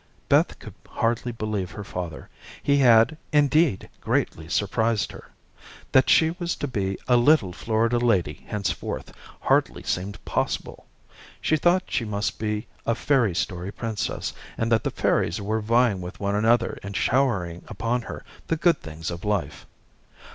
[0.29, 2.27] Beth could hardly believe her father.
[2.63, 5.29] He had, indeed, greatly surprised her.
[5.91, 10.87] That she was to be a little Florida lady henceforth, hardly seemed possible.
[11.39, 16.01] She thought she must be a fairy story princess, and that the fairies were vying
[16.01, 19.67] with one another in showering upon her the good things of life.